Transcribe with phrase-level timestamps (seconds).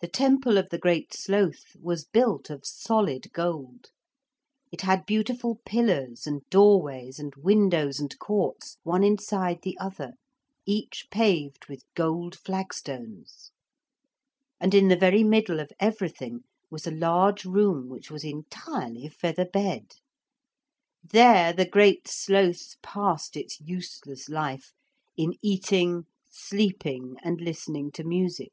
[0.00, 3.90] The temple of the Great Sloth was built of solid gold.
[4.70, 10.12] It had beautiful pillars and doorways and windows and courts, one inside the other,
[10.64, 13.50] each paved with gold flagstones.
[14.60, 19.46] And in the very middle of everything was a large room which was entirely feather
[19.46, 19.94] bed.
[21.02, 24.70] There the Great Sloth passed its useless life
[25.16, 28.52] in eating, sleeping and listening to music.